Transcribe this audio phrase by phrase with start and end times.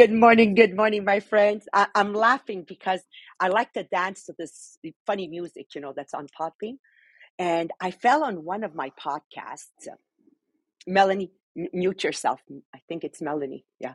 [0.00, 1.68] Good morning, good morning, my friends.
[1.74, 3.02] I, I'm laughing because
[3.38, 6.78] I like to dance to this funny music, you know, that's on popping.
[7.38, 9.88] And I fell on one of my podcasts.
[10.86, 11.32] Melanie,
[11.74, 12.40] mute yourself.
[12.74, 13.66] I think it's Melanie.
[13.78, 13.94] Yeah.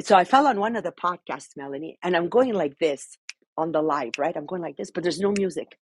[0.00, 3.18] So I fell on one of the podcasts, Melanie, and I'm going like this
[3.58, 4.36] on the live, right?
[4.36, 5.78] I'm going like this, but there's no music.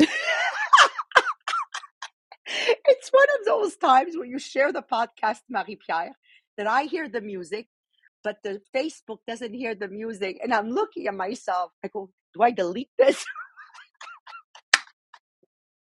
[2.86, 6.12] It's one of those times when you share the podcast, Marie Pierre,
[6.58, 7.68] that I hear the music,
[8.24, 10.40] but the Facebook doesn't hear the music.
[10.42, 11.72] And I'm looking at myself.
[11.84, 13.24] I go, do I delete this?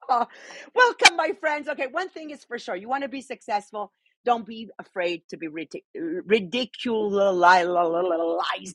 [0.09, 0.27] Oh,
[0.75, 1.69] welcome, my friends.
[1.69, 3.93] Okay, one thing is for sure you want to be successful.
[4.25, 7.69] Don't be afraid to be ridic- ridiculized,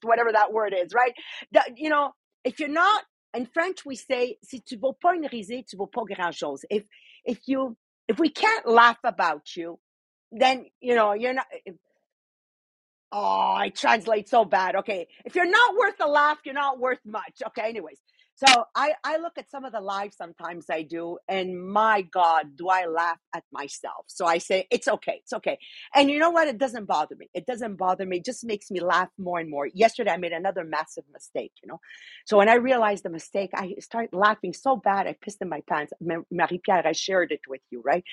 [0.04, 1.14] whatever that word is, right?
[1.54, 2.14] The- you know,
[2.46, 5.88] if you're not, in French, we say, si tu vaux pas une risée, tu vaux
[5.92, 6.66] pas grand chose.
[6.70, 6.84] If,
[7.26, 7.78] if you,
[8.10, 9.80] if we can't laugh about you,
[10.34, 11.72] then, you know, you're not, eh,
[13.14, 14.78] Oh, I translate so bad.
[14.78, 15.08] Okay.
[15.26, 17.44] If you're not worth a laugh, you're not worth much.
[17.48, 17.70] Okay.
[17.70, 18.00] Anyways,
[18.36, 22.58] so I, I look at some of the lives sometimes I do, and my God,
[22.58, 24.06] do I laugh at myself.
[24.10, 25.22] So I say, it's okay.
[25.24, 25.60] It's okay.
[25.96, 26.48] And you know what?
[26.48, 27.30] It doesn't bother me.
[27.36, 28.20] It doesn't bother me.
[28.20, 29.68] It just makes me laugh more and more.
[29.68, 31.82] Yesterday, I made another massive mistake, you know.
[32.28, 35.64] So when I realized the mistake, I started laughing so bad, I pissed in my
[35.70, 35.94] pants.
[36.32, 38.06] Marie Pierre, I shared it with you, right?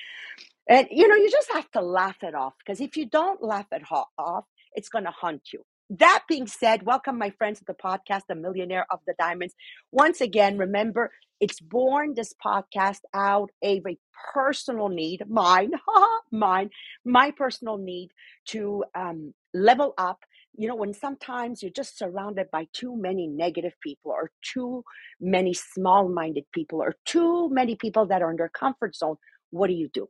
[0.69, 3.67] And you know, you just have to laugh it off because if you don't laugh
[3.73, 3.83] it
[4.19, 5.63] off, it's going to haunt you.
[5.89, 9.53] That being said, welcome my friends to the podcast, The Millionaire of the Diamonds.
[9.91, 13.97] Once again, remember, it's born this podcast out of a
[14.33, 15.71] personal need, mine,
[16.31, 16.69] mine,
[17.03, 18.11] my personal need
[18.47, 20.19] to um, level up.
[20.55, 24.83] You know, when sometimes you're just surrounded by too many negative people or too
[25.19, 29.17] many small minded people or too many people that are in their comfort zone,
[29.49, 30.07] what do you do?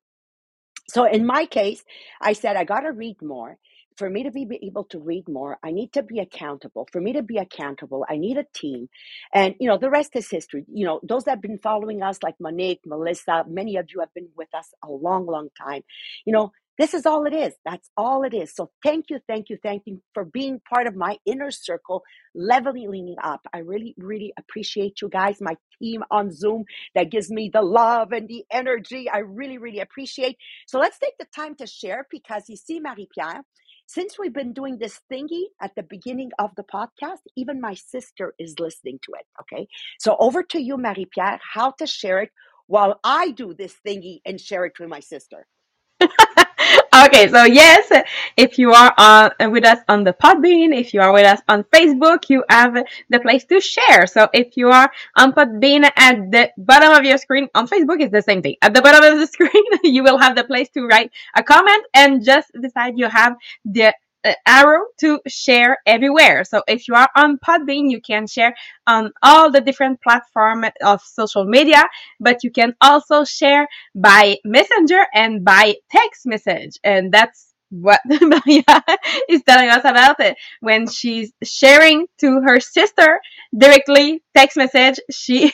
[0.89, 1.83] So in my case,
[2.22, 3.57] I said, I got to read more.
[3.97, 6.88] For me to be able to read more, I need to be accountable.
[6.91, 8.90] For me to be accountable, I need a team.
[9.34, 10.66] And, you know, the rest is history.
[10.72, 14.13] You know, those that have been following us, like Monique, Melissa, many of you have
[14.13, 15.84] been with us a long, long time.
[16.25, 17.53] You know, this is all it is.
[17.63, 18.56] That's all it is.
[18.56, 22.02] So thank you, thank you, thank you for being part of my inner circle,
[22.34, 23.41] leveling up.
[23.53, 26.63] I really, really appreciate you guys, my team on Zoom
[26.96, 29.09] that gives me the love and the energy.
[29.09, 30.38] I really, really appreciate.
[30.66, 33.44] So let's take the time to share because you see, Marie Pierre,
[33.94, 38.34] since we've been doing this thingy at the beginning of the podcast, even my sister
[38.40, 39.25] is listening to it.
[39.41, 39.68] Okay.
[40.00, 42.29] So over to you, Marie Pierre, how to share it
[42.68, 45.46] while I do this thingy and share it with my sister.
[46.94, 47.91] okay, so yes,
[48.38, 51.63] if you are on with us on the Podbean, if you are with us on
[51.66, 52.75] Facebook, you have
[53.09, 54.07] the place to share.
[54.07, 58.12] So if you are on Podbean at the bottom of your screen on Facebook, it's
[58.12, 58.56] the same thing.
[58.62, 61.85] At the bottom of the screen, you will have the place to write a comment,
[61.94, 63.35] and just beside you have
[63.66, 63.91] the uh,
[64.45, 66.43] arrow to share everywhere.
[66.43, 68.53] So if you are on Podbean, you can share
[68.87, 71.83] on all the different platforms of social media,
[72.19, 76.77] but you can also share by messenger and by text message.
[76.83, 78.83] And that's what Maria
[79.29, 80.37] is telling us about it.
[80.59, 83.19] When she's sharing to her sister
[83.57, 85.51] directly text message, she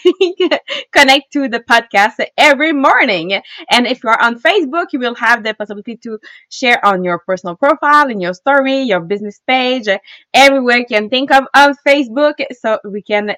[0.92, 3.42] connect to the podcast every morning.
[3.72, 6.20] And if you are on Facebook, you will have the possibility to
[6.50, 9.88] share on your personal profile, in your story, your business page,
[10.34, 12.36] everywhere you can think of on Facebook.
[12.60, 13.36] So we can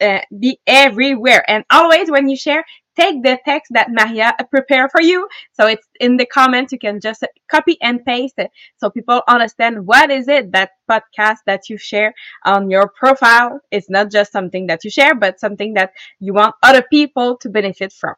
[0.00, 1.44] uh, be everywhere.
[1.48, 2.64] And always when you share,
[2.98, 5.28] take the text that Maria prepared for you.
[5.52, 6.72] So it's in the comments.
[6.72, 11.38] You can just copy and paste it so people understand what is it that podcast
[11.46, 12.14] that you share
[12.44, 13.60] on your profile.
[13.70, 17.50] It's not just something that you share, but something that you want other people to
[17.50, 18.14] benefit from.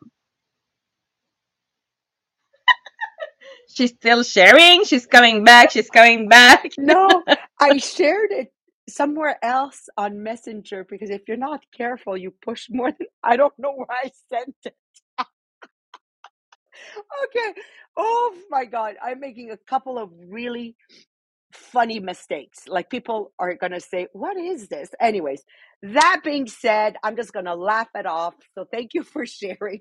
[3.75, 4.85] She's still sharing.
[4.85, 5.73] She's coming back.
[5.73, 6.73] She's coming back.
[6.79, 7.09] No,
[7.61, 8.54] I shared it
[8.89, 13.55] somewhere else on Messenger because if you're not careful, you push more than I don't
[13.59, 14.75] know where I sent it.
[17.25, 17.61] okay.
[17.97, 18.97] Oh my God.
[19.03, 20.77] I'm making a couple of really
[21.53, 22.69] funny mistakes.
[22.69, 24.91] Like people are going to say, What is this?
[25.01, 25.43] Anyways,
[25.83, 28.35] that being said, I'm just going to laugh it off.
[28.57, 29.81] So thank you for sharing.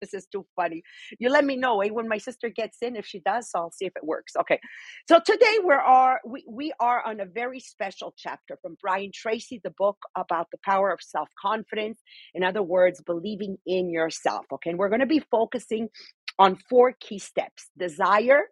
[0.00, 0.82] This is too funny.
[1.18, 2.96] You let me know eh, when my sister gets in.
[2.96, 4.34] If she does, I'll see if it works.
[4.36, 4.60] Okay.
[5.08, 9.60] So today we are we, we are on a very special chapter from Brian Tracy,
[9.62, 11.98] the book about the power of self confidence.
[12.34, 14.46] In other words, believing in yourself.
[14.52, 15.88] Okay, and we're going to be focusing
[16.38, 18.44] on four key steps: desire,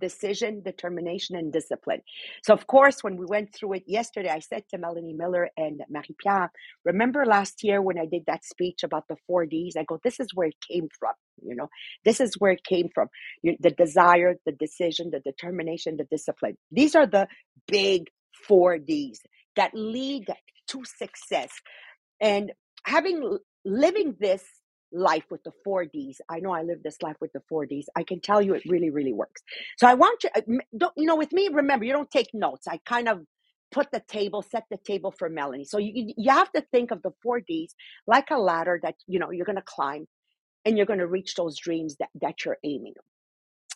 [0.00, 2.00] decision, determination, and discipline.
[2.42, 5.82] So, of course, when we went through it yesterday, I said to Melanie Miller and
[5.88, 6.50] Marie Pierre,
[6.84, 9.76] remember last year when I did that speech about the four Ds?
[9.76, 11.12] I go, this is where it came from.
[11.42, 11.68] You know,
[12.04, 13.08] this is where it came from.
[13.42, 16.56] The desire, the decision, the determination, the discipline.
[16.70, 17.28] These are the
[17.66, 18.08] big
[18.46, 19.20] four D's
[19.56, 20.26] that lead
[20.68, 21.50] to success.
[22.20, 22.52] And
[22.84, 24.44] having living this
[24.92, 27.88] life with the four D's, I know I live this life with the four D's.
[27.96, 29.42] I can tell you it really, really works.
[29.78, 30.40] So I want you, uh,
[30.76, 32.66] don't, you know, with me, remember, you don't take notes.
[32.68, 33.20] I kind of
[33.72, 35.64] put the table, set the table for Melanie.
[35.64, 37.74] So you, you have to think of the four D's
[38.06, 40.06] like a ladder that, you know, you're going to climb
[40.64, 42.94] and you're going to reach those dreams that, that you're aiming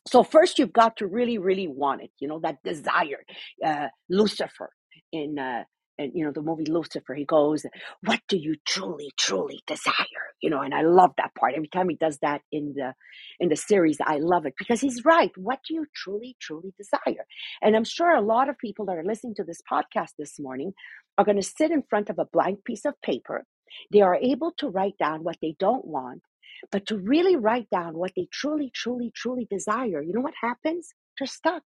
[0.06, 3.24] so first you've got to really really want it you know that desire
[3.64, 4.70] uh, lucifer
[5.12, 5.64] in uh,
[5.98, 7.66] and you know the movie lucifer he goes
[8.04, 11.88] what do you truly truly desire you know and i love that part every time
[11.88, 12.94] he does that in the
[13.40, 17.24] in the series i love it because he's right what do you truly truly desire
[17.62, 20.72] and i'm sure a lot of people that are listening to this podcast this morning
[21.18, 23.44] are going to sit in front of a blank piece of paper
[23.92, 26.22] they are able to write down what they don't want
[26.70, 30.90] but to really write down what they truly, truly, truly desire, you know what happens?
[31.18, 31.62] They're stuck.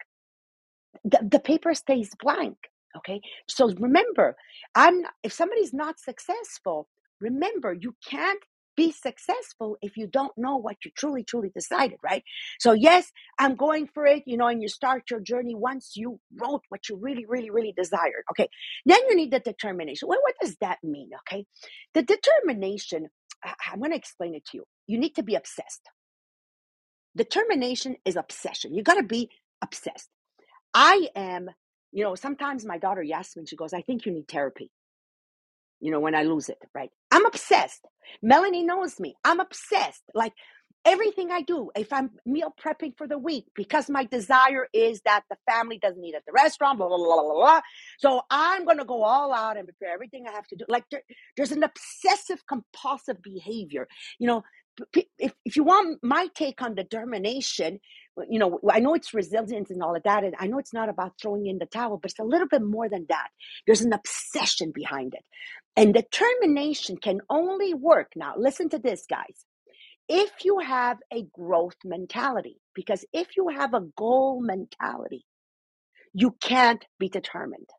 [1.03, 2.57] The, the paper stays blank.
[2.97, 3.21] Okay.
[3.47, 4.35] So remember,
[4.75, 6.87] I'm if somebody's not successful,
[7.19, 8.39] remember you can't
[8.75, 12.23] be successful if you don't know what you truly, truly decided, right?
[12.59, 16.19] So, yes, I'm going for it, you know, and you start your journey once you
[16.41, 18.23] wrote what you really, really, really desired.
[18.31, 18.49] Okay.
[18.87, 20.07] Then you need the determination.
[20.07, 21.11] Well, what does that mean?
[21.29, 21.45] Okay.
[21.93, 23.09] The determination
[23.43, 24.63] I'm going to explain it to you.
[24.87, 25.81] You need to be obsessed.
[27.15, 28.73] Determination is obsession.
[28.73, 29.29] You got to be
[29.61, 30.09] obsessed.
[30.73, 31.49] I am,
[31.93, 34.71] you know, sometimes my daughter Yasmin, she goes, I think you need therapy.
[35.79, 36.89] You know, when I lose it, right?
[37.11, 37.85] I'm obsessed.
[38.21, 39.15] Melanie knows me.
[39.23, 40.03] I'm obsessed.
[40.15, 40.33] Like
[40.85, 45.23] everything I do, if I'm meal prepping for the week, because my desire is that
[45.29, 47.61] the family doesn't eat at the restaurant, blah, blah, blah, blah, blah.
[47.99, 50.65] So I'm going to go all out and prepare everything I have to do.
[50.69, 51.03] Like there,
[51.37, 53.87] there's an obsessive compulsive behavior.
[54.19, 54.43] You know,
[55.19, 57.79] if, if you want my take on determination,
[58.29, 60.23] you know, I know it's resilience and all of that.
[60.23, 62.61] And I know it's not about throwing in the towel, but it's a little bit
[62.61, 63.29] more than that.
[63.65, 65.23] There's an obsession behind it.
[65.75, 68.13] And determination can only work.
[68.15, 69.35] Now, listen to this, guys
[70.09, 75.25] if you have a growth mentality, because if you have a goal mentality,
[76.13, 77.69] you can't be determined.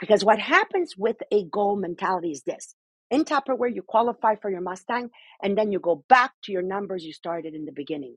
[0.00, 2.74] Because what happens with a goal mentality is this
[3.10, 5.10] in Tupperware, you qualify for your Mustang,
[5.42, 8.14] and then you go back to your numbers you started in the beginning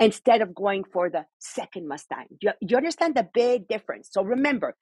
[0.00, 2.26] instead of going for the second Mustang.
[2.40, 4.08] You, you understand the big difference?
[4.10, 4.74] So remember,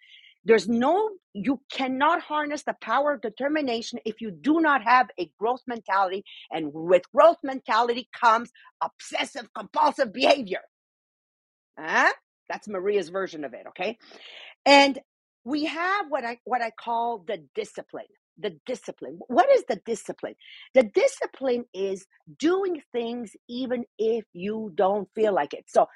[0.44, 5.30] there's no, you cannot harness the power of determination if you do not have a
[5.40, 6.24] growth mentality.
[6.50, 8.50] And with growth mentality comes
[8.80, 10.60] obsessive compulsive behavior.
[11.78, 12.12] Huh?
[12.48, 13.98] That's Maria's version of it, okay?
[14.64, 14.98] And
[15.44, 18.06] we have what I what I call the discipline.
[18.38, 19.18] The discipline.
[19.28, 20.34] What is the discipline?
[20.74, 22.06] The discipline is
[22.38, 25.64] doing things even if you don't feel like it.
[25.68, 25.86] So,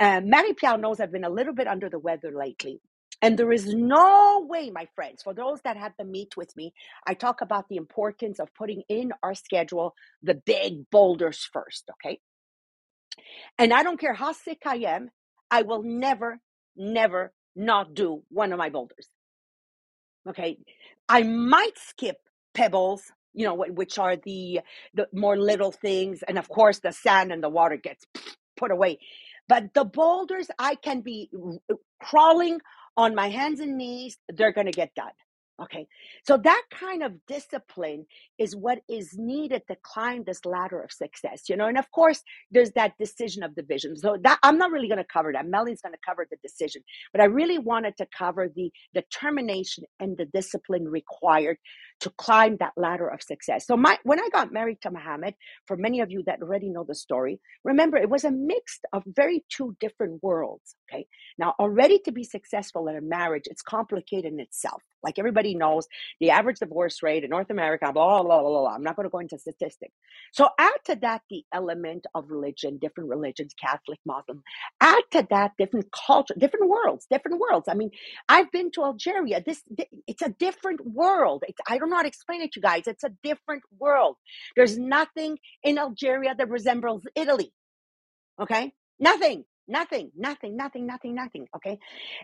[0.00, 2.80] uh, Marie Pierre knows I've been a little bit under the weather lately.
[3.22, 6.74] And there is no way, my friends, for those that had the meet with me,
[7.06, 12.18] I talk about the importance of putting in our schedule the big boulders first, okay?
[13.58, 15.10] And I don't care how sick I am,
[15.50, 16.38] I will never,
[16.76, 19.08] never not do one of my boulders.
[20.28, 20.58] Okay?
[21.08, 22.16] I might skip
[22.54, 24.60] pebbles, you know, which are the
[24.94, 28.06] the more little things, and of course the sand and the water gets
[28.56, 28.98] put away.
[29.48, 31.30] But the boulders, I can be
[32.02, 32.60] crawling
[32.96, 35.12] on my hands and knees, they're going to get done.
[35.62, 35.86] Okay.
[36.24, 38.06] So that kind of discipline
[38.38, 41.66] is what is needed to climb this ladder of success, you know.
[41.68, 43.96] And of course, there's that decision of division.
[43.96, 45.46] So that I'm not really going to cover that.
[45.46, 46.82] Melanie's going to cover the decision,
[47.12, 51.58] but I really wanted to cover the determination and the discipline required
[52.00, 53.66] to climb that ladder of success.
[53.66, 55.34] So my when I got married to Muhammad,
[55.66, 59.02] for many of you that already know the story, remember it was a mix of
[59.06, 60.76] very two different worlds.
[60.90, 61.06] Okay.
[61.38, 64.82] Now already to be successful in a marriage, it's complicated in itself.
[65.02, 65.86] Like everybody knows,
[66.20, 69.10] the average divorce rate in North America, blah, blah, blah, blah, I'm not going to
[69.10, 69.92] go into statistics.
[70.32, 74.42] So add to that the element of religion, different religions, Catholic, Muslim.
[74.80, 77.68] Add to that different culture, different worlds, different worlds.
[77.68, 77.90] I mean,
[78.28, 79.42] I've been to Algeria.
[79.44, 79.62] This
[80.06, 81.44] it's a different world.
[81.46, 82.82] It's, I don't know how to explain it to you guys.
[82.86, 84.16] It's a different world.
[84.56, 87.52] There's nothing in Algeria that resembles Italy.
[88.40, 88.72] Okay?
[88.98, 89.44] Nothing.
[89.66, 91.46] Nothing, nothing, nothing, nothing, nothing.
[91.56, 91.78] Okay.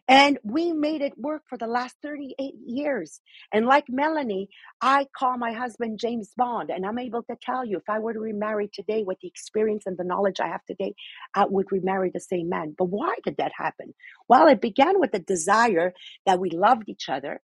[0.07, 3.19] And we made it work for the last 38 years.
[3.50, 4.50] And like Melanie,
[4.83, 6.69] I call my husband James Bond.
[6.71, 9.85] And I'm able to tell you if I were to remarry today with the experience
[9.87, 10.95] and the knowledge I have today,
[11.35, 12.75] I would remarry the same man.
[12.76, 13.95] But why did that happen?
[14.29, 15.95] Well, it began with the desire
[16.26, 17.40] that we loved each other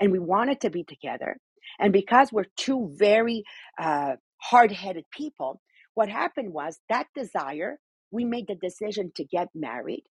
[0.00, 1.36] and we wanted to be together.
[1.78, 3.44] And because we're two very
[3.78, 5.60] uh, hard headed people,
[5.94, 7.78] what happened was that desire
[8.10, 10.04] we made the decision to get married.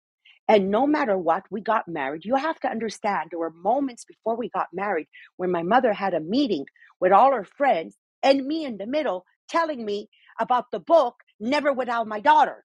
[0.47, 2.25] And no matter what, we got married.
[2.25, 5.07] You have to understand, there were moments before we got married
[5.37, 6.65] when my mother had a meeting
[6.99, 11.71] with all her friends and me in the middle telling me about the book, Never
[11.71, 12.65] Without My Daughter,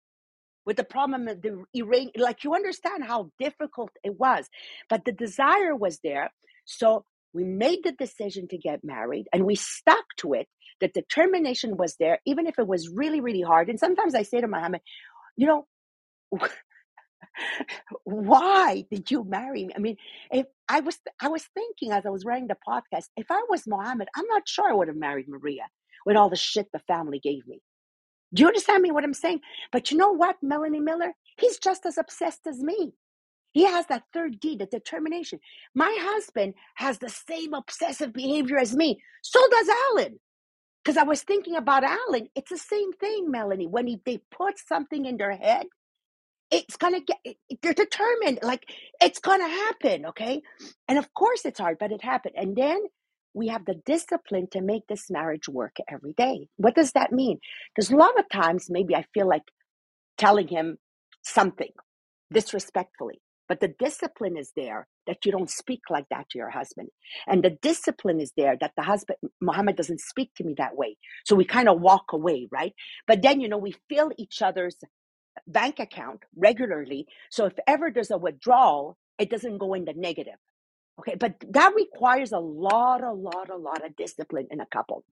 [0.65, 2.09] with the problem of the Iran.
[2.17, 4.47] Like, you understand how difficult it was.
[4.89, 6.31] But the desire was there.
[6.65, 7.05] So
[7.37, 10.47] we made the decision to get married and we stuck to it.
[10.81, 13.69] The determination was there, even if it was really, really hard.
[13.69, 14.81] And sometimes I say to Muhammad,
[15.35, 15.67] you know,
[18.03, 19.73] why did you marry me?
[19.75, 19.97] I mean,
[20.31, 23.67] if I was I was thinking as I was writing the podcast, if I was
[23.67, 25.67] Mohammed, I'm not sure I would have married Maria
[26.05, 27.61] with all the shit the family gave me.
[28.33, 29.41] Do you understand me what I'm saying?
[29.71, 31.13] But you know what, Melanie Miller?
[31.37, 32.93] He's just as obsessed as me.
[33.53, 35.39] He has that third D, the determination.
[35.75, 39.01] My husband has the same obsessive behavior as me.
[39.23, 40.19] So does Alan.
[40.83, 42.29] Because I was thinking about Alan.
[42.35, 43.67] It's the same thing, Melanie.
[43.67, 45.65] When he, they put something in their head,
[46.51, 47.17] it's gonna get
[47.61, 48.63] they're determined like
[49.01, 50.41] it's gonna happen okay
[50.87, 52.79] and of course it's hard but it happened and then
[53.33, 57.37] we have the discipline to make this marriage work every day what does that mean
[57.75, 59.43] because a lot of times maybe i feel like
[60.17, 60.77] telling him
[61.23, 61.71] something
[62.33, 66.89] disrespectfully but the discipline is there that you don't speak like that to your husband
[67.27, 70.97] and the discipline is there that the husband muhammad doesn't speak to me that way
[71.25, 72.73] so we kind of walk away right
[73.07, 74.77] but then you know we fill each other's
[75.47, 77.07] bank account regularly.
[77.29, 80.35] So if ever there's a withdrawal, it doesn't go in the negative.
[80.99, 85.03] Okay, but that requires a lot, a lot, a lot of discipline in a couple.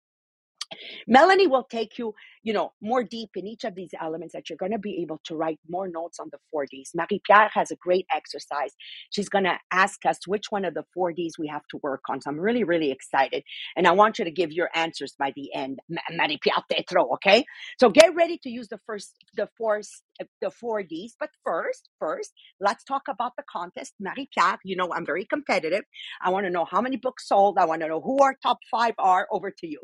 [1.08, 4.58] Melanie will take you, you know, more deep in each of these elements that you're
[4.58, 6.90] going to be able to write more notes on the 4Ds.
[6.96, 8.72] Marie-Pierre has a great exercise.
[9.10, 12.22] She's going to ask us which one of the 4Ds we have to work on.
[12.22, 13.44] So I'm really, really excited.
[13.76, 15.80] And I want you to give your answers by the end.
[16.12, 17.46] Marie-Pierre Tetro, okay?
[17.80, 19.82] So get ready to use the first, the four,
[20.22, 21.14] uh, the 4Ds.
[21.20, 23.94] But first, first, let's talk about the contest.
[24.00, 25.84] Marie-Pierre, you know, I'm very competitive.
[26.22, 27.58] I want to know how many books sold.
[27.58, 29.28] I want to know who our top five are.
[29.32, 29.80] Over to you.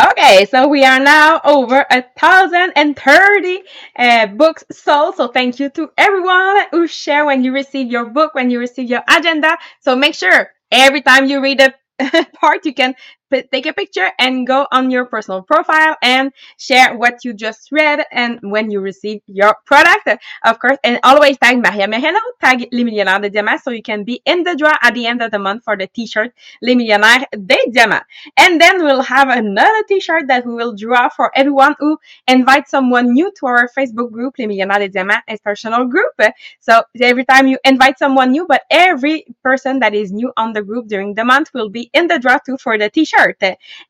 [0.00, 3.62] Okay, so we are now over a thousand and thirty
[3.96, 5.16] uh, books sold.
[5.16, 8.88] So thank you to everyone who share when you receive your book, when you receive
[8.88, 9.58] your agenda.
[9.80, 11.74] So make sure every time you read a
[12.40, 12.94] part, you can
[13.30, 18.04] take a picture and go on your personal profile and share what you just read
[18.10, 20.08] and when you receive your product,
[20.44, 20.78] of course.
[20.84, 24.42] And always tag Maria Moreno, tag Les Millionnaires de Diamant so you can be in
[24.42, 26.32] the draw at the end of the month for the t-shirt
[26.62, 28.02] Les Millionnaires de Diamant.
[28.36, 33.12] And then we'll have another t-shirt that we will draw for everyone who invites someone
[33.12, 36.14] new to our Facebook group, Les Millionnaires de Diamant Inspirational Group.
[36.60, 40.62] So every time you invite someone new, but every person that is new on the
[40.62, 43.19] group during the month will be in the draw too for the t-shirt.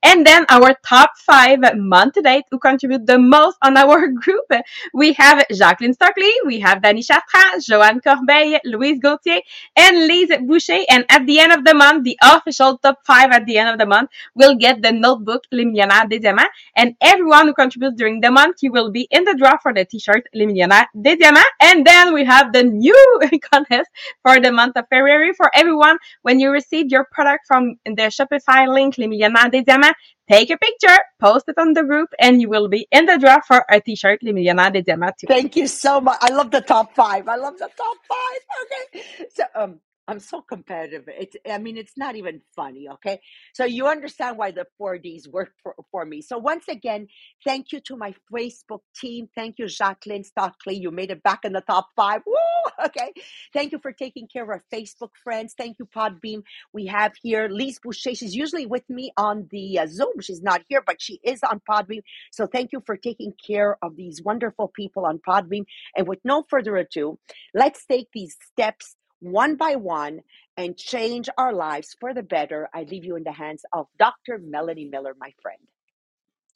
[0.03, 4.47] And then our top five month to date who contribute the most on our group.
[4.95, 9.41] We have Jacqueline Stockley, we have Danny Chafra, Joanne Corbeil, Louise Gauthier,
[9.77, 10.81] and Lise Boucher.
[10.89, 13.79] And at the end of the month, the official top five at the end of
[13.79, 16.51] the month will get the notebook Les Millionnaires des Diamants.
[16.77, 19.85] And everyone who contributes during the month, you will be in the draw for the
[19.85, 21.51] t-shirt Les Millionnaires des Diamants.
[21.61, 23.21] And then we have the new
[23.53, 23.91] contest
[24.23, 25.99] for the month of February for everyone.
[26.23, 29.95] When you receive your product from the Shopify link, Les Millionnaires des Diamants,
[30.29, 33.41] take a picture, post it on the group, and you will be in the draw
[33.47, 35.27] for a t-shirt Les Millionnaires des Diamants too.
[35.27, 36.19] Thank you so much.
[36.21, 37.29] I love the top five.
[37.29, 38.41] I love the top five.
[38.63, 39.27] Okay.
[39.35, 41.05] So um I'm so competitive.
[41.07, 43.21] It's I mean it's not even funny, okay?
[43.55, 46.21] So you understand why the 4Ds work for, for me.
[46.21, 47.07] So once again,
[47.45, 49.29] thank you to my Facebook team.
[49.37, 50.75] Thank you, Jacqueline Stockley.
[50.75, 52.23] You made it back in the top five.
[52.27, 52.35] Woo!
[52.87, 53.13] Okay.
[53.53, 55.55] Thank you for taking care of our Facebook friends.
[55.57, 56.43] Thank you, Podbean.
[56.73, 58.15] We have here Lise Boucher.
[58.15, 60.21] She's usually with me on the uh, Zoom.
[60.21, 62.01] She's not here, but she is on Podbean.
[62.33, 65.65] So thank you for taking care of these wonderful people on Podbean.
[65.97, 67.19] And with no further ado,
[67.55, 70.21] let's take these steps one by one
[70.57, 72.69] and change our lives for the better.
[72.75, 74.39] I leave you in the hands of Dr.
[74.39, 75.61] Melanie Miller, my friend.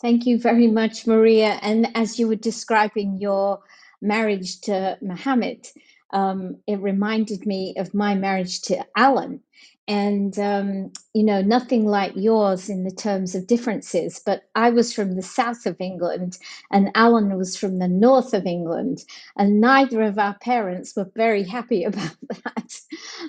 [0.00, 1.58] Thank you very much, Maria.
[1.62, 3.60] And as you were describing your
[4.02, 5.66] marriage to Mohammed,
[6.12, 9.40] um, it reminded me of my marriage to Alan.
[9.86, 14.94] And, um, you know, nothing like yours in the terms of differences, but I was
[14.94, 16.38] from the south of England
[16.70, 19.04] and Alan was from the north of England.
[19.36, 22.80] And neither of our parents were very happy about that,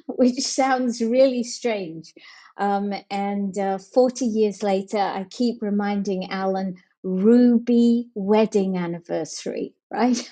[0.08, 2.14] which sounds really strange.
[2.58, 10.32] Um, and uh, 40 years later, I keep reminding Alan, Ruby wedding anniversary, right?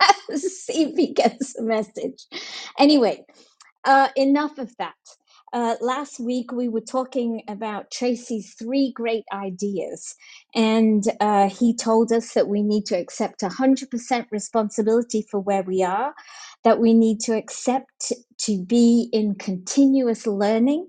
[0.34, 2.26] See if he gets the message.
[2.78, 3.24] Anyway,
[3.84, 4.94] uh, enough of that.
[5.54, 10.16] Uh, last week we were talking about Tracy's three great ideas,
[10.54, 15.84] and uh, he told us that we need to accept 100% responsibility for where we
[15.84, 16.12] are,
[16.64, 20.88] that we need to accept to be in continuous learning,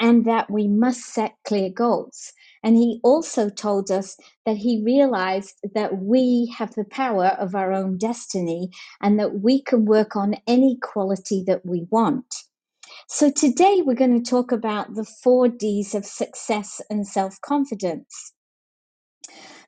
[0.00, 2.32] and that we must set clear goals.
[2.64, 7.72] And he also told us that he realized that we have the power of our
[7.72, 8.70] own destiny
[9.02, 12.45] and that we can work on any quality that we want.
[13.08, 18.32] So today we're going to talk about the four D's of success and self confidence.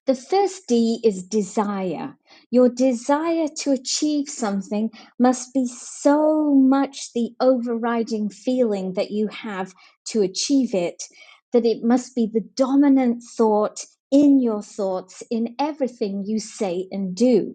[0.07, 2.17] The first D is desire.
[2.51, 4.91] Your desire to achieve something
[5.21, 9.73] must be so much the overriding feeling that you have
[10.07, 11.05] to achieve it
[11.53, 17.15] that it must be the dominant thought in your thoughts in everything you say and
[17.15, 17.55] do.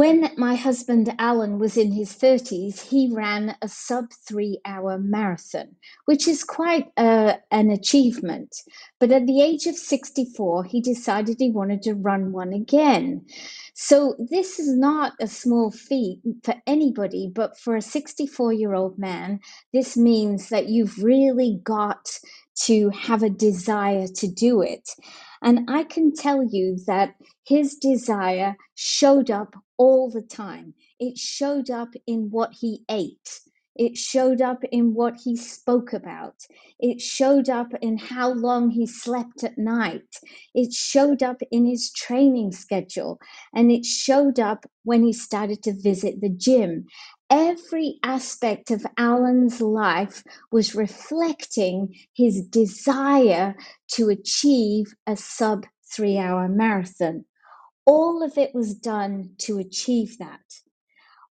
[0.00, 5.76] When my husband Alan was in his 30s, he ran a sub three hour marathon,
[6.06, 8.62] which is quite a, an achievement.
[8.98, 13.26] But at the age of 64, he decided he wanted to run one again.
[13.74, 18.98] So this is not a small feat for anybody, but for a 64 year old
[18.98, 19.40] man,
[19.74, 22.08] this means that you've really got
[22.64, 24.90] to have a desire to do it.
[25.42, 27.14] And I can tell you that
[27.46, 30.74] his desire showed up all the time.
[30.98, 33.40] It showed up in what he ate.
[33.76, 36.34] It showed up in what he spoke about.
[36.78, 40.16] It showed up in how long he slept at night.
[40.54, 43.18] It showed up in his training schedule.
[43.54, 46.84] And it showed up when he started to visit the gym.
[47.30, 53.56] Every aspect of Alan's life was reflecting his desire
[53.92, 57.24] to achieve a sub three hour marathon.
[57.86, 60.40] All of it was done to achieve that.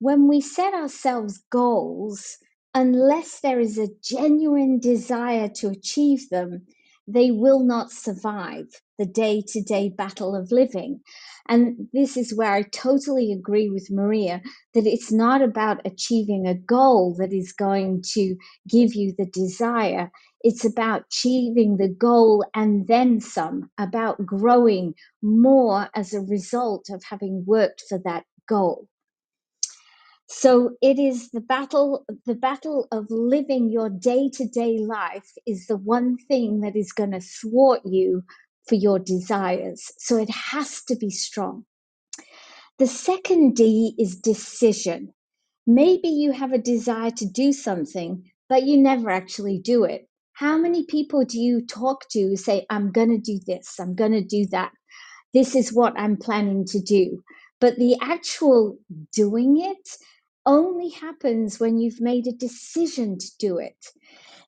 [0.00, 2.38] When we set ourselves goals,
[2.74, 6.66] unless there is a genuine desire to achieve them,
[7.08, 8.66] they will not survive
[8.98, 11.00] the day to day battle of living.
[11.48, 14.42] And this is where I totally agree with Maria
[14.74, 18.36] that it's not about achieving a goal that is going to
[18.68, 20.10] give you the desire.
[20.42, 27.02] It's about achieving the goal and then some, about growing more as a result of
[27.08, 28.86] having worked for that goal.
[30.30, 35.66] So it is the battle, the battle of living your day to day life is
[35.66, 38.22] the one thing that is going to thwart you
[38.66, 39.90] for your desires.
[39.96, 41.64] So it has to be strong.
[42.78, 45.14] The second D is decision.
[45.66, 50.08] Maybe you have a desire to do something, but you never actually do it.
[50.34, 53.94] How many people do you talk to who say, I'm going to do this, I'm
[53.94, 54.72] going to do that,
[55.32, 57.22] this is what I'm planning to do?
[57.60, 58.78] But the actual
[59.12, 59.96] doing it
[60.48, 63.86] only happens when you've made a decision to do it.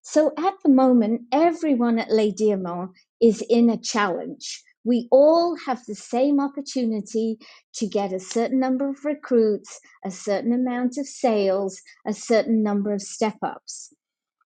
[0.02, 4.64] So at the moment, everyone at Les Diamants is in a challenge.
[4.82, 7.38] We all have the same opportunity
[7.74, 12.94] to get a certain number of recruits, a certain amount of sales, a certain number
[12.94, 13.92] of step ups.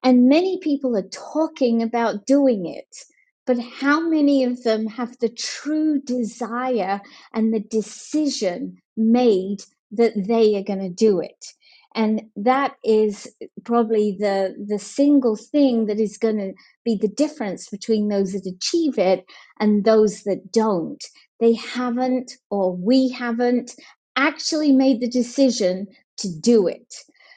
[0.02, 2.96] And many people are talking about doing it.
[3.44, 7.02] But how many of them have the true desire
[7.34, 11.46] and the decision made that they are going to do it?
[11.94, 13.30] And that is
[13.64, 18.46] probably the, the single thing that is going to be the difference between those that
[18.46, 19.26] achieve it
[19.60, 21.04] and those that don't.
[21.40, 23.74] They haven't, or we haven't,
[24.16, 25.86] actually made the decision
[26.18, 26.94] to do it.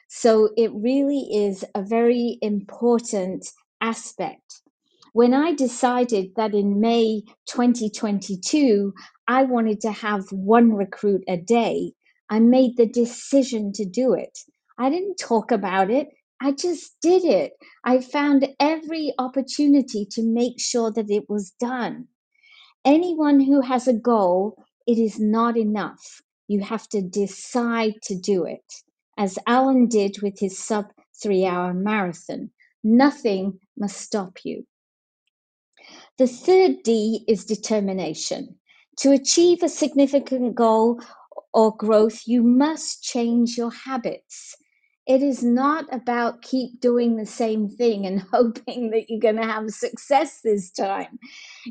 [0.07, 3.47] So it really is a very important
[3.81, 4.61] aspect.
[5.13, 8.93] When I decided that in May 2022,
[9.27, 11.93] I wanted to have one recruit a day,
[12.29, 14.39] I made the decision to do it.
[14.77, 16.09] I didn't talk about it.
[16.41, 17.53] I just did it.
[17.83, 22.07] I found every opportunity to make sure that it was done.
[22.83, 26.21] Anyone who has a goal, it is not enough.
[26.47, 28.73] You have to decide to do it,
[29.17, 30.85] as Alan did with his sub
[31.21, 32.51] three hour marathon.
[32.83, 34.65] Nothing must stop you.
[36.17, 38.57] The third D is determination.
[38.99, 41.01] To achieve a significant goal
[41.55, 44.57] or growth, you must change your habits.
[45.07, 49.47] It is not about keep doing the same thing and hoping that you're going to
[49.47, 51.19] have success this time.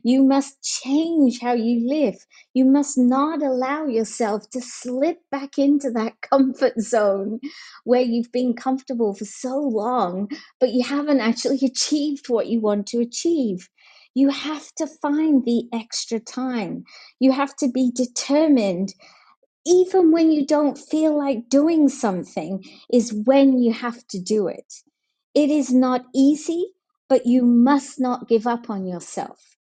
[0.04, 2.16] You must change how you live.
[2.54, 7.40] You must not allow yourself to slip back into that comfort zone
[7.84, 12.88] where you've been comfortable for so long, but you haven't actually achieved what you want
[12.88, 13.68] to achieve.
[14.14, 16.84] You have to find the extra time.
[17.20, 18.94] You have to be determined
[19.66, 24.74] even when you don't feel like doing something is when you have to do it
[25.34, 26.74] It is not easy,
[27.08, 29.56] but you must not give up on yourself.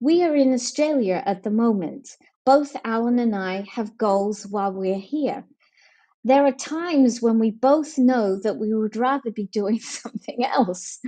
[0.00, 2.08] We are in Australia at the moment.
[2.46, 5.44] Both Alan and I have goals while we're here.
[6.24, 11.00] There are times when we both know that we would rather be doing something else,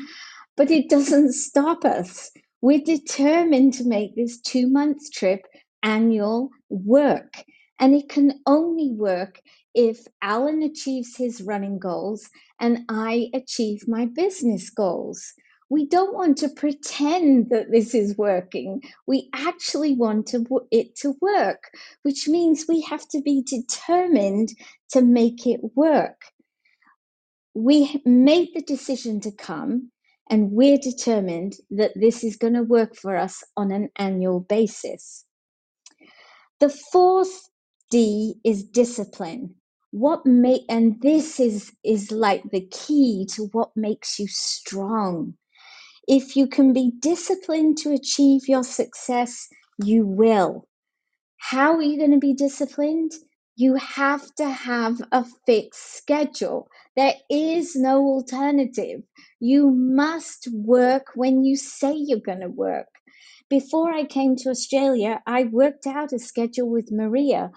[0.57, 2.31] but it doesn't stop us.
[2.63, 5.43] We're determined to make this two month trip
[5.83, 7.45] annual work.
[7.83, 9.43] And it can only work
[9.75, 15.35] if Alan achieves his running goals and I achieve my business goals.
[15.69, 18.83] We don't want to pretend that this is working.
[19.09, 21.73] We actually want to, it to work,
[22.05, 24.51] which means we have to be determined
[24.91, 26.23] to make it work.
[27.53, 29.91] We made the decision to come
[30.31, 35.25] and we're determined that this is going to work for us on an annual basis.
[36.61, 37.49] The fourth
[37.93, 39.55] D is discipline.
[39.91, 45.35] What make and this is is like the key to what makes you strong.
[46.09, 49.47] If you can be disciplined to achieve your success,
[49.85, 50.67] you will.
[51.37, 53.13] How are you going to be disciplined?
[53.57, 56.69] You have to have a fixed schedule.
[56.97, 59.03] There is no alternative.
[59.39, 62.89] You must work when you say you're going to work.
[63.51, 67.51] Before I came to Australia, I worked out a schedule with Maria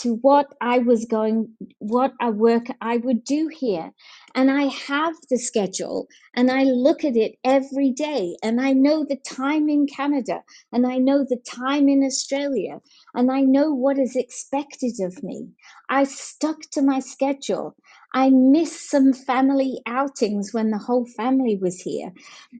[0.00, 3.92] to what I was going, what a work I would do here.
[4.34, 9.04] And I have the schedule and I look at it every day and I know
[9.04, 12.80] the time in Canada and I know the time in Australia
[13.14, 15.48] and I know what is expected of me.
[15.88, 17.74] I stuck to my schedule.
[18.14, 22.12] I missed some family outings when the whole family was here.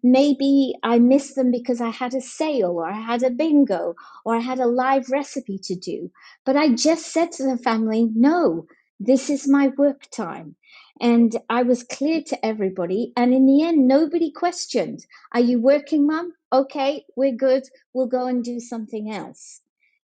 [0.03, 4.37] Maybe I missed them because I had a sale or I had a bingo or
[4.37, 6.11] I had a live recipe to do.
[6.45, 8.67] But I just said to the family, no,
[9.01, 10.57] this is my work time.
[11.01, 13.13] And I was clear to everybody.
[13.17, 16.33] And in the end, nobody questioned, Are you working, mum?
[16.53, 17.69] Okay, we're good.
[17.93, 19.61] We'll go and do something else.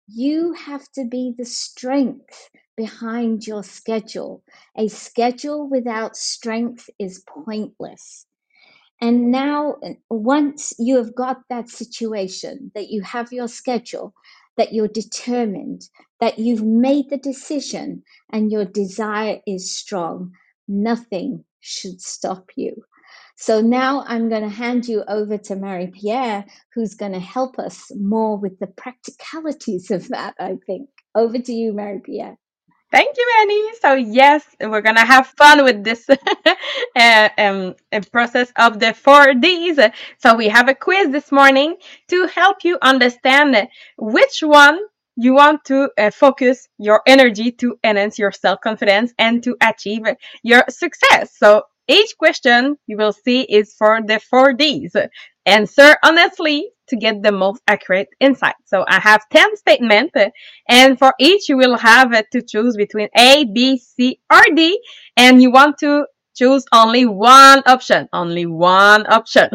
[0.06, 4.42] You have to be the strength behind your schedule.
[4.76, 8.26] A schedule without strength is pointless.
[9.00, 9.76] And now,
[10.10, 14.14] once you have got that situation, that you have your schedule,
[14.56, 15.88] that you're determined,
[16.20, 20.32] that you've made the decision, and your desire is strong,
[20.68, 22.84] nothing should stop you.
[23.36, 27.58] So now I'm going to hand you over to Marie Pierre, who's going to help
[27.58, 30.88] us more with the practicalities of that, I think.
[31.14, 32.38] Over to you, Marie Pierre.
[32.92, 33.72] Thank you, Annie.
[33.80, 36.06] So yes, we're gonna have fun with this
[36.96, 37.74] uh, um,
[38.12, 39.78] process of the four Ds.
[40.18, 41.76] So we have a quiz this morning
[42.08, 44.78] to help you understand which one
[45.16, 50.02] you want to uh, focus your energy to enhance your self-confidence and to achieve
[50.42, 51.34] your success.
[51.36, 54.94] So each question you will see is for the four Ds.
[55.46, 58.54] Answer honestly, to get the most accurate insight.
[58.64, 60.14] So I have 10 statements
[60.68, 64.80] and for each you will have to choose between A, B, C, or D
[65.16, 69.50] and you want to choose only one option, only one option.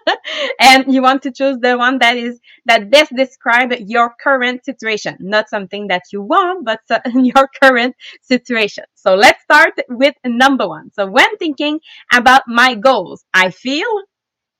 [0.60, 5.16] and you want to choose the one that is, that best describe your current situation,
[5.20, 8.84] not something that you want, but uh, your current situation.
[8.94, 10.90] So let's start with number one.
[10.92, 11.80] So when thinking
[12.12, 14.02] about my goals, I feel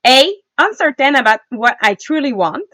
[0.07, 2.71] A, uncertain about what I truly want,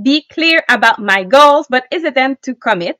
[0.00, 2.98] be clear about my goals but hesitant to commit,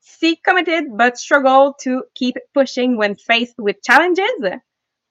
[0.00, 4.32] C committed but struggle to keep pushing when faced with challenges,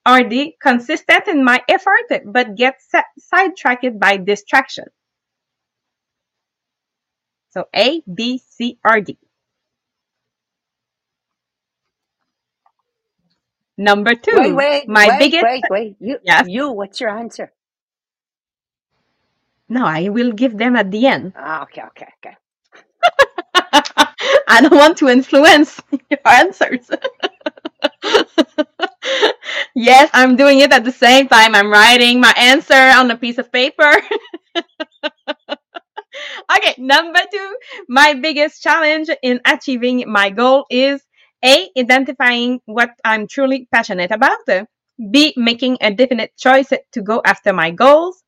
[0.08, 2.80] or D consistent in my effort but get
[3.18, 4.86] sidetracked by distraction.
[7.50, 9.18] So A, B, C, or D.
[13.78, 15.96] Number two, Wait, wait, my wait, biggest wait, wait.
[16.00, 16.46] You, yes.
[16.46, 16.70] you.
[16.70, 17.52] What's your answer?
[19.70, 21.32] No, I will give them at the end.
[21.36, 22.36] Ah, okay, okay, okay.
[24.48, 25.80] I don't want to influence
[26.10, 26.90] your answers.
[29.74, 31.54] yes, I'm doing it at the same time.
[31.54, 33.92] I'm writing my answer on a piece of paper.
[36.56, 37.56] okay, number two,
[37.88, 41.00] my biggest challenge in achieving my goal is
[41.44, 44.40] A, identifying what I'm truly passionate about.
[45.12, 48.22] B, making a definite choice to go after my goals.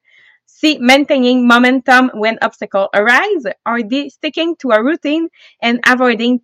[0.62, 0.78] C.
[0.78, 3.44] Maintaining momentum when obstacles arise.
[3.66, 4.08] Or D.
[4.10, 5.28] Sticking to a routine
[5.60, 6.38] and avoiding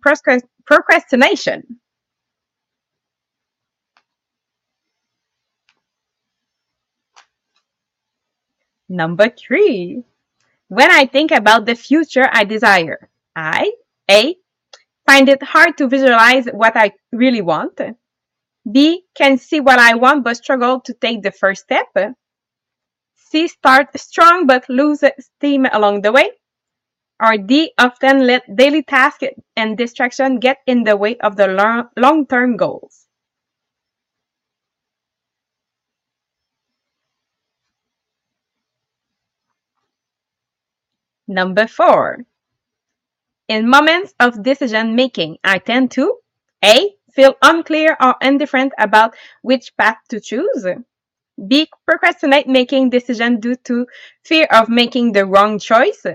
[0.65, 1.79] procrastination.
[8.89, 10.03] Number three.
[10.67, 13.71] When I think about the future I desire, I
[14.11, 14.35] A.
[15.07, 17.79] Find it hard to visualize what I really want.
[18.69, 19.05] B.
[19.15, 21.87] Can see what I want but struggle to take the first step.
[23.31, 23.47] C.
[23.47, 26.31] Start strong but lose steam along the way.
[27.21, 27.73] Or D.
[27.77, 31.47] Often let daily tasks and distraction get in the way of the
[31.95, 33.05] long term goals.
[41.27, 42.25] Number four.
[43.47, 46.17] In moments of decision making, I tend to
[46.65, 46.95] A.
[47.13, 50.65] Feel unclear or indifferent about which path to choose.
[51.47, 51.69] B.
[51.85, 53.87] Procrastinate making decision due to
[54.23, 56.05] fear of making the wrong choice.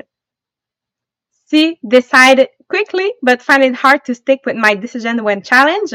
[1.46, 1.78] C.
[1.86, 5.94] Decide quickly but find it hard to stick with my decision when challenged.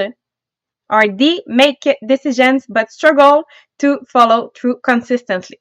[0.89, 1.43] Or D.
[1.47, 3.45] Make decisions but struggle
[3.79, 5.59] to follow through consistently.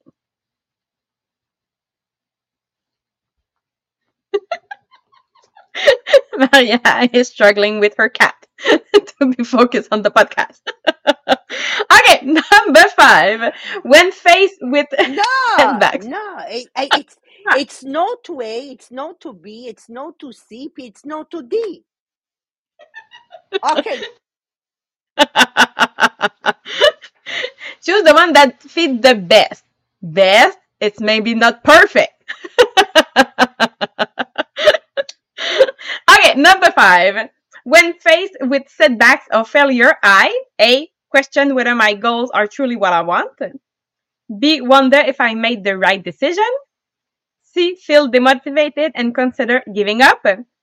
[6.53, 6.81] Maria
[7.13, 10.61] is struggling with her cat to be focused on the podcast.
[11.93, 13.55] okay, number five.
[13.83, 15.25] When faced with No,
[15.57, 16.09] setbacks.
[16.11, 17.17] no, it, it- it's
[17.53, 21.43] it's no to A, it's no to B, it's no to C, it's no to
[21.43, 21.85] D.
[23.63, 24.07] Okay,
[27.83, 29.65] Choose the one that fits the best.
[30.03, 32.13] Best, it's maybe not perfect.
[36.11, 37.31] okay, number five.
[37.65, 40.91] When faced with setbacks or failure, I A.
[41.11, 43.31] Question whether my goals are truly what I want.
[44.41, 44.63] B.
[44.63, 46.49] Wonder if I made the right decision.
[47.45, 47.77] C.
[47.77, 50.21] Feel demotivated and consider giving up.
[50.27, 50.63] Or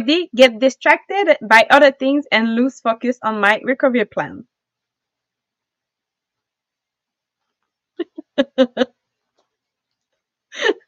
[0.00, 0.30] D.
[0.36, 4.46] Get distracted by other things and lose focus on my recovery plan.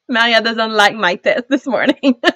[0.08, 2.20] Maria doesn't like my test this morning.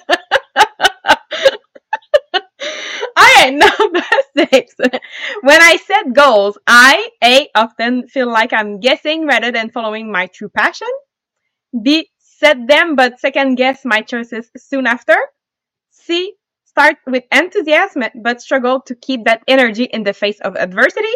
[3.51, 4.03] number
[4.37, 4.75] six.
[5.41, 10.27] When I set goals, I A often feel like I'm guessing rather than following my
[10.27, 10.87] true passion.
[11.81, 15.17] B set them but second guess my choices soon after.
[15.91, 16.33] C
[16.65, 21.15] start with enthusiasm but struggle to keep that energy in the face of adversity.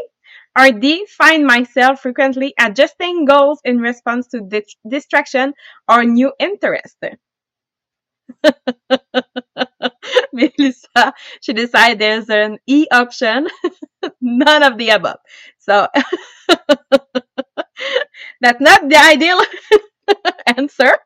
[0.57, 5.53] Or D find myself frequently adjusting goals in response to dis- distraction
[5.89, 6.97] or new interest.
[10.33, 13.47] Melissa, she decided there's an E option,
[14.21, 15.19] none of the above.
[15.59, 15.87] So
[18.41, 19.39] that's not the ideal
[20.57, 20.97] answer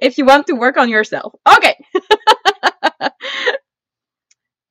[0.00, 1.34] if you want to work on yourself.
[1.46, 1.76] Okay.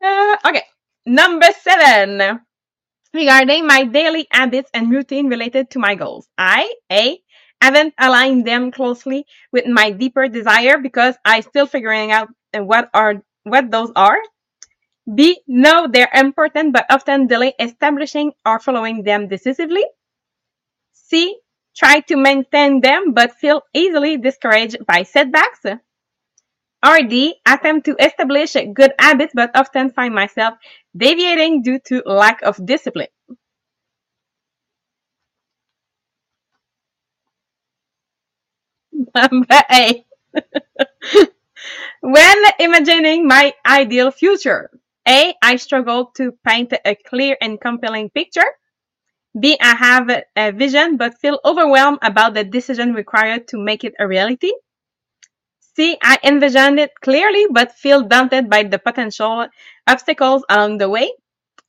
[0.03, 0.63] Uh, okay.
[1.05, 2.41] Number seven.
[3.13, 7.19] Regarding my daily habits and routine related to my goals, I A
[7.61, 13.23] haven't aligned them closely with my deeper desire because I still figuring out what are
[13.43, 14.17] what those are.
[15.13, 19.85] B know they're important but often delay establishing or following them decisively.
[20.93, 21.39] C
[21.75, 25.65] try to maintain them but feel easily discouraged by setbacks.
[26.85, 30.55] Or D attempt to establish good habits but often find myself
[30.93, 33.07] deviating due to lack of discipline.
[39.15, 40.05] Number eight.
[42.01, 44.69] when imagining my ideal future,
[45.07, 48.49] A, I struggle to paint a clear and compelling picture.
[49.39, 53.83] B, I have a- a vision but feel overwhelmed about the decision required to make
[53.83, 54.51] it a reality.
[55.73, 59.47] C, I envision it clearly but feel daunted by the potential
[59.87, 61.13] obstacles along the way.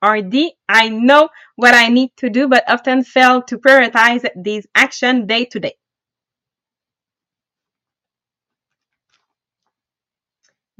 [0.02, 4.66] Or D, I know what I need to do but often fail to prioritize these
[4.74, 5.76] actions day to day.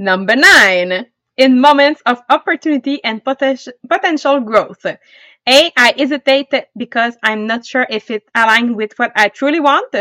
[0.01, 4.87] Number nine, in moments of opportunity and poten- potential growth.
[4.87, 9.95] A, I hesitate because I'm not sure if it aligns with what I truly want.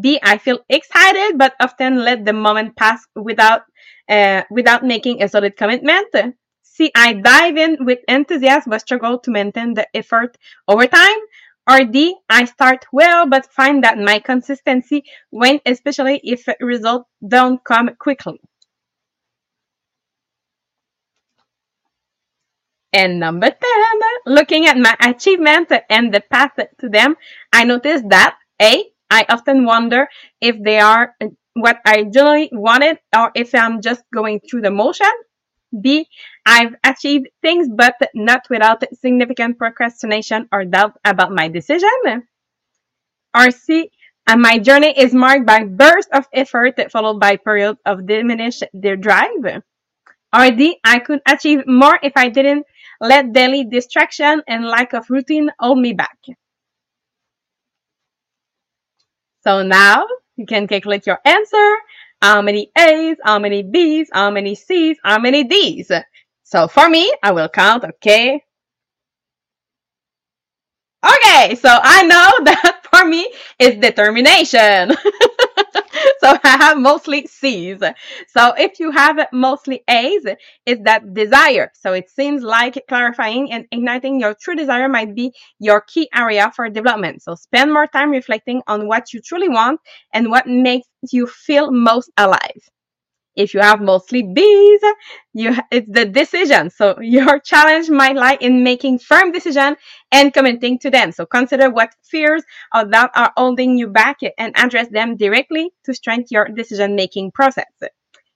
[0.00, 3.62] B, I feel excited but often let the moment pass without
[4.08, 6.14] uh, without making a solid commitment.
[6.62, 11.18] C, I dive in with enthusiasm but struggle to maintain the effort over time.
[11.68, 17.58] Or D, I start well but find that my consistency wane, especially if results don't
[17.64, 18.40] come quickly.
[22.94, 23.58] And number 10,
[24.24, 27.16] looking at my achievements and the path to them,
[27.52, 30.08] I noticed that A, I often wonder
[30.40, 34.70] if they are uh, what I generally wanted or if I'm just going through the
[34.70, 35.10] motion.
[35.78, 36.06] B,
[36.46, 41.90] I've achieved things but not without significant procrastination or doubt about my decision.
[43.36, 43.90] Or C,
[44.28, 48.62] and my journey is marked by bursts of effort followed by periods of diminished
[49.00, 49.62] drive.
[50.32, 52.66] Or D, I could achieve more if I didn't
[53.04, 56.18] let daily distraction and lack of routine hold me back.
[59.44, 61.76] So now you can calculate your answer.
[62.22, 65.90] How many A's, how many B's, how many C's, how many D's.
[66.44, 68.42] So for me, I will count, okay?
[71.04, 74.92] Okay, so I know that for me is determination.
[76.24, 77.80] so I have mostly C's.
[78.28, 80.24] So if you have mostly A's,
[80.66, 81.70] it's that desire.
[81.74, 86.50] So it seems like clarifying and igniting your true desire might be your key area
[86.54, 87.22] for development.
[87.22, 89.80] So spend more time reflecting on what you truly want
[90.12, 92.73] and what makes you feel most alive.
[93.36, 94.80] If you have mostly B's,
[95.32, 96.70] you it's the decision.
[96.70, 99.76] So your challenge might lie in making firm decision
[100.12, 101.12] and committing to them.
[101.12, 102.44] So consider what fears
[102.74, 107.32] or doubt are holding you back and address them directly to strengthen your decision making
[107.32, 107.72] process.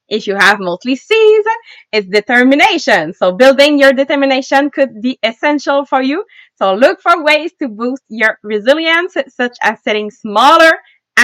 [0.08, 1.44] If you have mostly C's,
[1.92, 3.12] it's determination.
[3.12, 6.24] So building your determination could be essential for you.
[6.56, 10.72] So look for ways to boost your resilience, such as setting smaller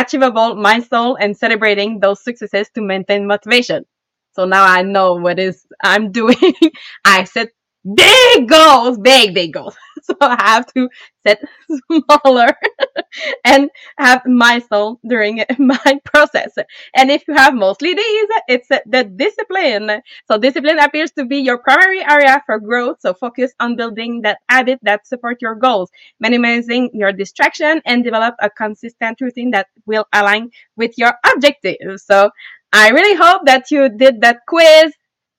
[0.00, 3.84] achievable milestone and celebrating those successes to maintain motivation.
[4.32, 6.36] So now I know what is I'm doing.
[7.04, 7.48] I set
[7.94, 9.76] big goals, big, big goals.
[10.04, 10.90] So I have to
[11.26, 11.40] set
[11.88, 12.54] smaller
[13.46, 16.52] and have milestone during my process.
[16.94, 20.02] And if you have mostly D's, it's the discipline.
[20.28, 22.98] So discipline appears to be your primary area for growth.
[23.00, 28.34] So focus on building that habit that support your goals, minimizing your distraction and develop
[28.40, 32.04] a consistent routine that will align with your objectives.
[32.04, 32.28] So
[32.74, 34.92] I really hope that you did that quiz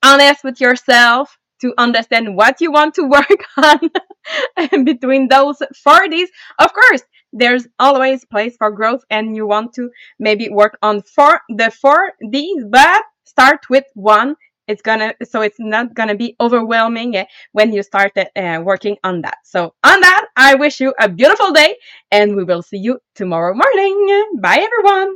[0.03, 6.29] honest with yourself to understand what you want to work on between those four Ds.
[6.59, 7.01] Of course,
[7.33, 9.89] there's always place for growth and you want to
[10.19, 14.35] maybe work on four, the four Ds, but start with one.
[14.67, 19.21] It's gonna, so it's not gonna be overwhelming eh, when you start uh, working on
[19.21, 19.37] that.
[19.43, 21.75] So on that, I wish you a beautiful day
[22.11, 24.39] and we will see you tomorrow morning.
[24.41, 25.13] Bye everyone.